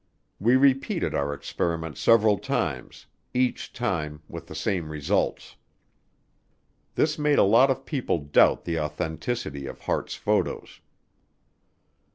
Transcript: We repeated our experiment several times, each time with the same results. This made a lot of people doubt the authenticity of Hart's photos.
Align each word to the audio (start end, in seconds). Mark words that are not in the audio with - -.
We 0.39 0.55
repeated 0.55 1.13
our 1.13 1.31
experiment 1.31 1.95
several 1.95 2.39
times, 2.39 3.05
each 3.35 3.71
time 3.71 4.23
with 4.27 4.47
the 4.47 4.55
same 4.55 4.89
results. 4.89 5.57
This 6.95 7.19
made 7.19 7.37
a 7.37 7.43
lot 7.43 7.69
of 7.69 7.85
people 7.85 8.17
doubt 8.17 8.65
the 8.65 8.79
authenticity 8.79 9.67
of 9.67 9.81
Hart's 9.81 10.15
photos. 10.15 10.79